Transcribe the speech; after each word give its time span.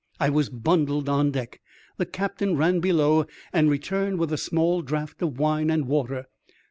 I 0.19 0.31
was 0.31 0.49
bundled 0.49 1.07
on 1.09 1.29
deck, 1.29 1.61
the 1.97 2.07
captain 2.07 2.57
ran 2.57 2.79
below, 2.79 3.27
and 3.53 3.69
returned 3.69 4.17
with 4.17 4.33
a 4.33 4.35
small 4.39 4.81
draught 4.81 5.21
of 5.21 5.37
wine 5.37 5.69
and 5.69 5.85
water. 5.85 6.25